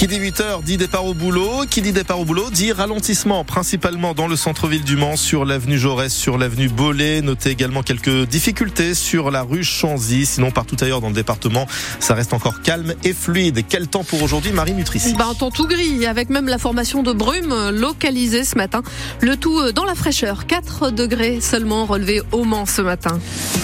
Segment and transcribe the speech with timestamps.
[0.00, 1.66] Qui dit 8h dit départ au boulot.
[1.68, 5.76] Qui dit départ au boulot dit ralentissement, principalement dans le centre-ville du Mans, sur l'avenue
[5.76, 7.20] Jaurès, sur l'avenue Bollé.
[7.20, 10.24] Notez également quelques difficultés sur la rue Chanzy.
[10.24, 11.66] Sinon, partout ailleurs dans le département,
[11.98, 13.62] ça reste encore calme et fluide.
[13.68, 17.02] Quel temps pour aujourd'hui, Marie Nutrici bah, Un temps tout gris, avec même la formation
[17.02, 18.80] de brume localisée ce matin.
[19.20, 20.46] Le tout euh, dans la fraîcheur.
[20.46, 23.18] 4 degrés seulement relevés au Mans ce matin.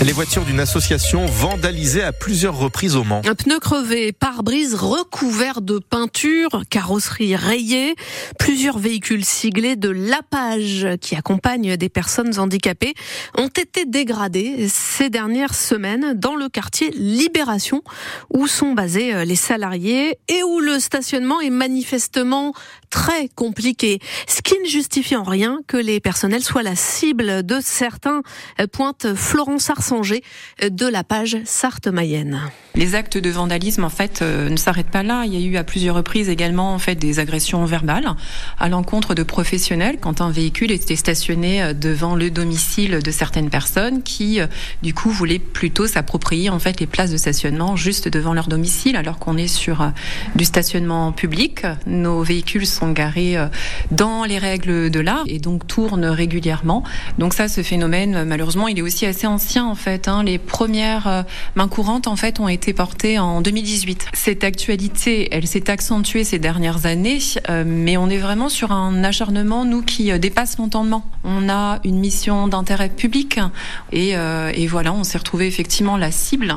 [0.00, 3.20] Les voitures d'une association vandalisées à plusieurs reprises au Mans.
[3.24, 6.19] Un pneu crevé, pare-brise recouvert de peinture
[6.68, 7.94] carrosserie rayée,
[8.38, 12.94] plusieurs véhicules siglés de lapage qui accompagnent des personnes handicapées
[13.36, 17.82] ont été dégradés ces dernières semaines dans le quartier Libération
[18.32, 22.52] où sont basés euh, les salariés et où le stationnement est manifestement
[22.90, 27.58] très compliqué, ce qui ne justifie en rien que les personnels soient la cible de
[27.62, 28.22] certains,
[28.60, 30.22] euh, pointe Florence Arsanger
[30.62, 32.40] euh, de la page Sarthe-Mayenne.
[32.74, 35.24] Les actes de vandalisme, en fait, ne s'arrêtent pas là.
[35.26, 38.08] Il y a eu à plusieurs reprises également, en fait, des agressions verbales
[38.58, 44.02] à l'encontre de professionnels quand un véhicule était stationné devant le domicile de certaines personnes
[44.02, 44.40] qui,
[44.82, 48.96] du coup, voulaient plutôt s'approprier, en fait, les places de stationnement juste devant leur domicile
[48.96, 49.92] alors qu'on est sur
[50.34, 51.66] du stationnement public.
[51.86, 53.46] Nos véhicules sont garés euh,
[53.90, 56.82] dans les règles de l'art et donc tournent régulièrement.
[57.18, 60.08] Donc ça, ce phénomène, malheureusement, il est aussi assez ancien en fait.
[60.08, 60.22] Hein.
[60.24, 61.22] Les premières euh,
[61.56, 64.06] mains courantes en fait ont été portées en 2018.
[64.12, 69.04] Cette actualité, elle s'est accentuée ces dernières années, euh, mais on est vraiment sur un
[69.04, 71.04] acharnement nous qui dépasse l'entendement.
[71.24, 73.38] On a une mission d'intérêt public
[73.92, 74.14] et,
[74.54, 76.56] et voilà, on s'est retrouvé effectivement la cible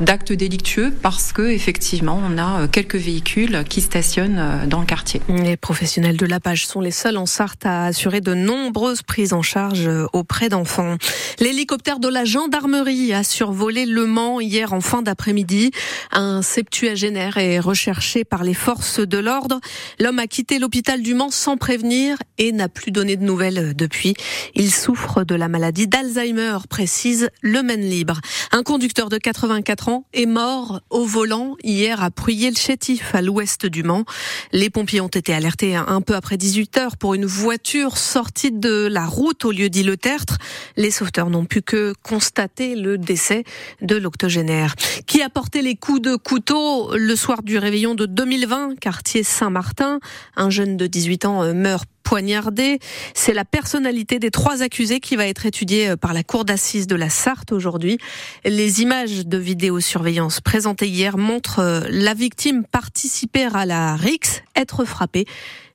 [0.00, 5.22] d'actes délictueux parce que effectivement on a quelques véhicules qui stationnent dans le quartier.
[5.28, 9.32] Les professionnels de la page sont les seuls en Sarthe à assurer de nombreuses prises
[9.32, 10.96] en charge auprès d'enfants.
[11.38, 15.70] L'hélicoptère de la gendarmerie a survolé Le Mans hier en fin d'après-midi.
[16.10, 19.60] Un septuagénaire est recherché par les forces de l'ordre.
[19.98, 24.14] L'homme a quitté l'hôpital du Mans sans prévenir et n'a plus donné de nouvelles depuis.
[24.54, 28.20] Il souffre de la maladie d'Alzheimer, précise Le Maine Libre.
[28.52, 33.82] Un conducteur de 84 ans est mort au volant hier à Pruyé-le-Chétif, à l'ouest du
[33.82, 34.04] Mans.
[34.52, 38.86] Les pompiers ont été alerté un peu après 18 heures pour une voiture sortie de
[38.86, 40.38] la route au lieu dit Le Tertre.
[40.76, 43.44] Les sauveteurs n'ont pu que constater le décès
[43.82, 44.74] de l'octogénaire.
[45.06, 50.00] Qui a porté les coups de couteau le soir du réveillon de 2020, quartier Saint-Martin
[50.36, 52.80] Un jeune de 18 ans euh, meurt poignardé.
[53.14, 56.86] C'est la personnalité des trois accusés qui va être étudiée euh, par la cour d'assises
[56.86, 57.98] de la Sarthe aujourd'hui.
[58.44, 64.84] Les images de vidéosurveillance présentées hier montrent euh, la victime participer à la RIX, être
[64.84, 65.26] frappée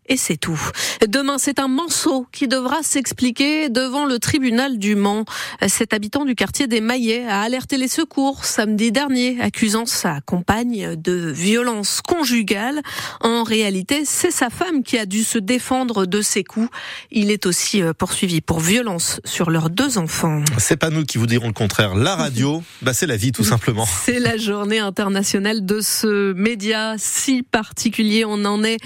[0.08, 0.60] et c'est tout.
[1.08, 5.26] Demain, c'est un manceau qui devra s'expliquer devant le tribunal du Mans.
[5.68, 10.96] Cet habitant du quartier des Maillets a alerté les secours samedi dernier, accusant sa compagne
[10.96, 12.82] de violence conjugale.
[13.22, 16.70] En réalité, c'est sa femme qui a dû se défendre de ses coups.
[17.12, 20.44] Il est aussi euh, poursuivi pour violence sur leurs deux enfants.
[20.60, 21.96] C'est pas nous qui vous dirons le contraire.
[21.96, 23.88] La radio, bah c'est la vie tout simplement.
[24.06, 28.24] C'est la journée internationale de ce média si particulier.
[28.26, 28.78] On en est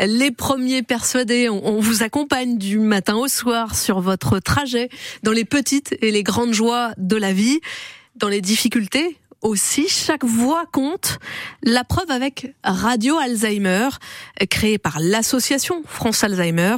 [0.00, 1.48] les premiers persuadé.
[1.48, 4.88] On, vous accompagne du matin au soir sur votre trajet
[5.22, 7.60] dans les petites et les grandes joies de la vie,
[8.16, 9.88] dans les difficultés aussi.
[9.88, 11.18] Chaque voix compte.
[11.62, 13.88] La preuve avec Radio Alzheimer,
[14.48, 16.76] créée par l'association France Alzheimer,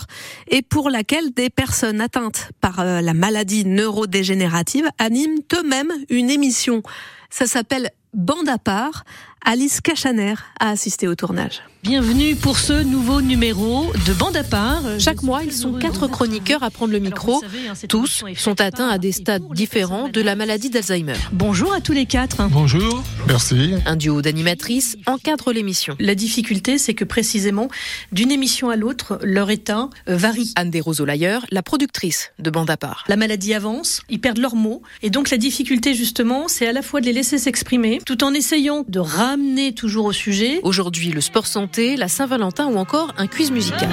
[0.48, 6.82] et pour laquelle des personnes atteintes par euh, la maladie neurodégénérative animent eux-mêmes une émission.
[7.30, 9.04] Ça s'appelle Bande à part.
[9.44, 11.62] Alice Cachaner a assisté au tournage.
[11.84, 14.80] Bienvenue pour ce nouveau numéro de Bande à part.
[14.98, 17.42] Chaque mois, ils sont quatre chroniqueurs à prendre le micro.
[17.44, 21.12] Hein, tous sont atteints à des stades différents de la maladie d'Alzheimer.
[21.32, 22.48] Bonjour à tous les quatre.
[22.48, 23.74] Bonjour, merci.
[23.84, 25.94] Un duo d'animatrices encadre l'émission.
[26.00, 27.68] La difficulté, c'est que précisément,
[28.12, 30.54] d'une émission à l'autre, leur état euh, varie.
[30.56, 33.04] Anne Desroseaux-Layer, la productrice de Bande à part.
[33.08, 34.80] La maladie avance, ils perdent leurs mots.
[35.02, 38.32] Et donc la difficulté, justement, c'est à la fois de les laisser s'exprimer, tout en
[38.32, 40.60] essayant de ramener toujours au sujet.
[40.62, 43.88] Aujourd'hui, le sport santé la Saint-Valentin ou encore un quiz musical.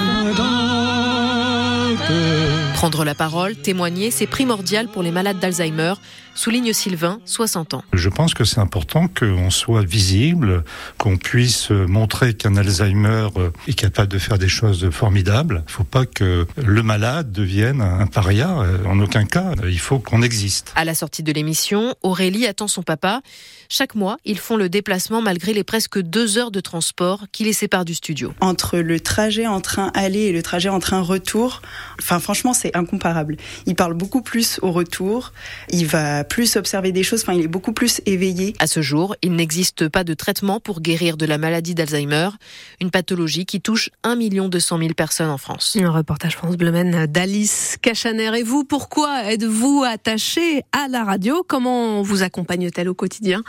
[2.73, 5.93] Prendre la parole, témoigner, c'est primordial pour les malades d'Alzheimer,
[6.33, 7.83] souligne Sylvain, 60 ans.
[7.93, 10.63] Je pense que c'est important qu'on soit visible,
[10.97, 13.27] qu'on puisse montrer qu'un Alzheimer
[13.67, 15.63] est capable de faire des choses formidables.
[15.67, 18.55] Il ne faut pas que le malade devienne un paria.
[18.85, 20.71] En aucun cas, il faut qu'on existe.
[20.75, 23.21] À la sortie de l'émission, Aurélie attend son papa.
[23.69, 27.53] Chaque mois, ils font le déplacement malgré les presque deux heures de transport qui les
[27.53, 28.33] séparent du studio.
[28.41, 31.61] Entre le trajet en train aller et le trajet en train retour,
[31.99, 33.37] Enfin, franchement, c'est incomparable.
[33.65, 35.33] Il parle beaucoup plus au retour.
[35.69, 37.21] Il va plus observer des choses.
[37.21, 38.53] Enfin, il est beaucoup plus éveillé.
[38.59, 42.29] À ce jour, il n'existe pas de traitement pour guérir de la maladie d'Alzheimer,
[42.79, 45.77] une pathologie qui touche 1 200 000 personnes en France.
[45.79, 46.71] Un reportage France Bleu
[47.07, 48.31] d'Alice Cachaner.
[48.37, 51.43] Et vous, pourquoi êtes-vous attaché à la radio?
[51.47, 53.43] Comment vous accompagne-t-elle au quotidien?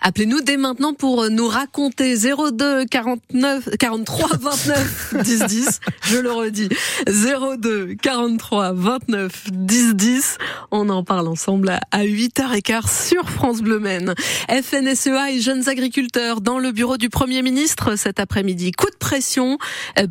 [0.00, 5.80] Appelez-nous dès maintenant pour nous raconter 02 49 43 29 10 10.
[6.02, 6.68] Je le redis.
[7.06, 10.38] 02 43 29 10 10.
[10.70, 14.14] On en parle ensemble à 8h15 sur France Bleu Maine.
[14.48, 18.72] FNSEA et jeunes agriculteurs dans le bureau du Premier ministre cet après-midi.
[18.72, 19.58] Coup de pression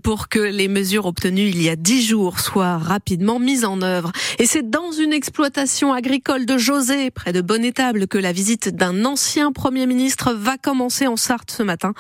[0.04, 4.12] pour que les mesures obtenues il y a 10 jours soient rapidement mises en œuvre.
[4.40, 9.06] Et c'est dans une exploitation agricole de José, près de Bonnétable, que la visite d'un
[9.06, 11.94] ancien Premier ministre va commencer en Sarthe ce matin.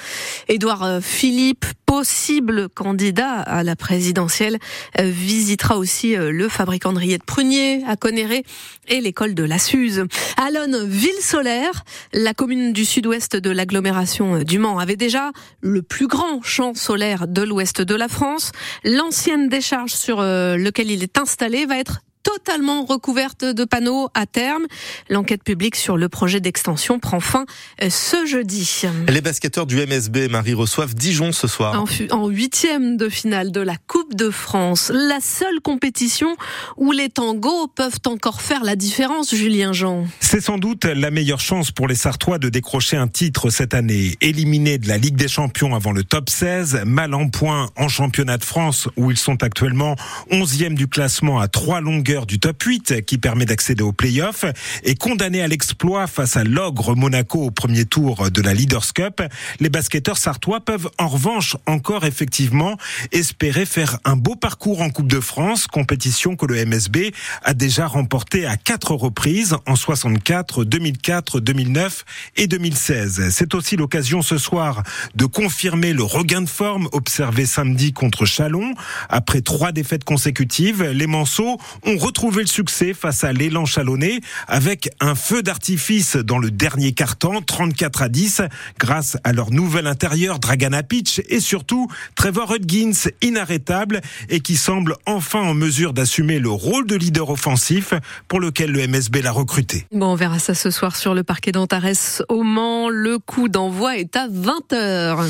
[0.47, 1.65] Édouard Philippe,
[1.95, 4.57] possible candidat à la présidentielle,
[4.99, 8.43] visitera aussi le fabricant de rillettes prunier à Conéré
[8.89, 10.03] et l'école de la Suze.
[10.35, 15.31] Alonne, ville solaire, la commune du sud-ouest de l'agglomération du Mans avait déjà
[15.61, 18.51] le plus grand champ solaire de l'ouest de la France.
[18.83, 24.25] L'ancienne décharge sur euh, lequel il est installé va être totalement recouverte de panneaux à
[24.25, 24.65] terme.
[25.09, 27.45] L'enquête publique sur le projet d'extension prend fin
[27.81, 28.81] euh, ce jeudi.
[29.07, 31.85] Les basketteurs du MSB, Marie, reçoivent Dijon ce soir.
[32.11, 36.35] En huitième de finale de la Coupe de France, la seule compétition
[36.77, 40.05] où les tangos peuvent encore faire la différence, Julien Jean.
[40.19, 44.17] C'est sans doute la meilleure chance pour les Sartois de décrocher un titre cette année.
[44.21, 48.37] Éliminés de la Ligue des Champions avant le top 16, mal en point en championnat
[48.37, 49.95] de France où ils sont actuellement
[50.31, 54.45] 11e du classement à trois longueurs du top 8 qui permet d'accéder aux playoffs
[54.83, 59.21] et condamné à l'exploit face à l'ogre Monaco au premier tour de la Leaders Cup,
[59.59, 62.77] les basketteurs sartois peuvent en revanche encore effectivement
[63.11, 67.13] espérer faire un beau parcours en Coupe de France, compétition que le MSB
[67.43, 72.05] a déjà remportée à quatre reprises en 64, 2004, 2009
[72.35, 73.29] et 2016.
[73.29, 74.83] C'est aussi l'occasion ce soir
[75.15, 78.73] de confirmer le regain de forme observé samedi contre Chalon.
[79.09, 84.89] Après trois défaites consécutives, les Manceaux ont retrouvé le succès face à l'élan chalonné avec
[84.99, 88.41] un feu d'artifice dans le dernier carton, 34 à 10,
[88.79, 93.84] grâce à leur nouvel intérieur Dragana Pitch et surtout Trevor Hudgins inarrêtable
[94.29, 97.93] et qui semble enfin en mesure d'assumer le rôle de leader offensif
[98.27, 99.85] pour lequel le MSB l'a recruté.
[99.91, 102.89] Bon, on verra ça ce soir sur le parquet d'Antares au Mans.
[102.89, 105.27] Le coup d'envoi est à 20h.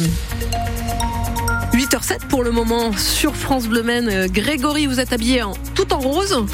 [1.74, 4.08] 8h07 pour le moment sur France Bleu Maine.
[4.10, 6.46] Euh, Grégory, vous êtes habillé en, tout en rose,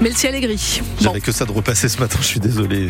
[0.00, 0.80] mais le ciel est gris.
[1.00, 2.88] J'avais que ça de repasser ce matin, je suis désolé.